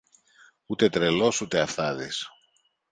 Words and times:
Ούτε 0.65 0.89
τρελός 0.89 1.41
ούτε 1.41 1.59
αυθάδης. 1.59 2.29